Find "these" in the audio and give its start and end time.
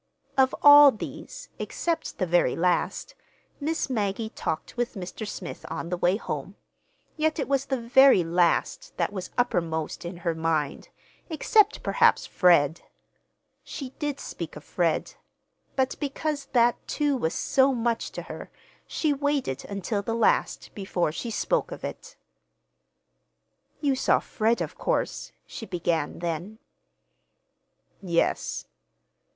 0.89-1.49